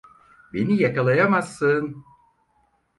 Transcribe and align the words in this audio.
Beni 0.53 0.77
yakalayamazsın! 0.81 2.03